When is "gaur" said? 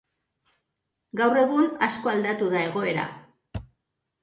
1.21-1.37